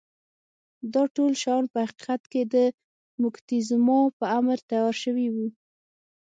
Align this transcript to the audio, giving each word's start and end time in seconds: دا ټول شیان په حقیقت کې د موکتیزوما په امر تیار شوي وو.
دا 0.93 1.03
ټول 1.15 1.31
شیان 1.41 1.63
په 1.73 1.77
حقیقت 1.87 2.21
کې 2.31 2.41
د 2.53 2.55
موکتیزوما 3.21 3.99
په 4.17 4.25
امر 4.39 4.57
تیار 4.69 4.93
شوي 5.03 5.27
وو. 5.35 5.47